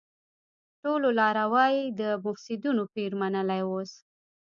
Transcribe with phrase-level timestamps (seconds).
[0.81, 3.91] ټولو لاروی د مفسيدينو پير منلی اوس